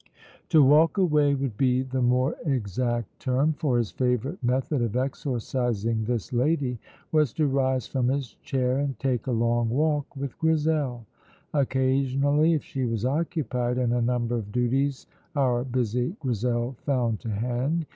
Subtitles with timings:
[0.49, 6.05] To walk away would be the more exact term, for his favourite method of exorcising
[6.05, 6.79] this lady
[7.11, 11.05] was to rise from his chair and take a long walk with Grizel.
[11.53, 17.29] Occasionally if she was occupied (and a number of duties our busy Grizel found to
[17.29, 17.85] hand!)